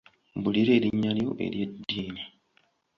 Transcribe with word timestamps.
Mbuulira 0.37 0.71
erinnya 0.77 1.11
lyo 1.17 1.31
ery'eddiini. 1.45 2.23